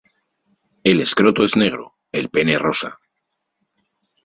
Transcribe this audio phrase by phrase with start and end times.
[0.83, 2.97] El escroto es negro, el pene rosa.